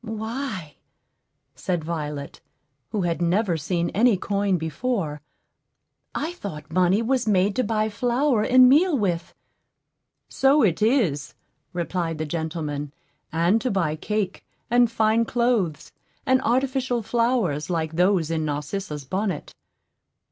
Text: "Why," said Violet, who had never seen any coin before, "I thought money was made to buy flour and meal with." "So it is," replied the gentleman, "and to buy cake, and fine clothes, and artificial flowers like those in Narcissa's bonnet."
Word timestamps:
"Why," 0.03 0.77
said 1.53 1.83
Violet, 1.83 2.41
who 2.89 3.03
had 3.03 3.21
never 3.21 3.55
seen 3.55 3.91
any 3.91 4.17
coin 4.17 4.57
before, 4.57 5.21
"I 6.15 6.33
thought 6.33 6.71
money 6.71 7.03
was 7.03 7.27
made 7.27 7.55
to 7.57 7.63
buy 7.63 7.87
flour 7.89 8.41
and 8.41 8.67
meal 8.67 8.97
with." 8.97 9.35
"So 10.27 10.63
it 10.63 10.81
is," 10.81 11.35
replied 11.71 12.17
the 12.17 12.25
gentleman, 12.25 12.91
"and 13.31 13.61
to 13.61 13.69
buy 13.69 13.95
cake, 13.95 14.43
and 14.71 14.89
fine 14.91 15.23
clothes, 15.23 15.91
and 16.25 16.41
artificial 16.41 17.03
flowers 17.03 17.69
like 17.69 17.91
those 17.93 18.31
in 18.31 18.43
Narcissa's 18.43 19.05
bonnet." 19.05 19.53